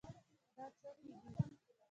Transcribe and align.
دا 0.55 0.65
څو 0.77 0.89
کیږي؟ 1.01 1.43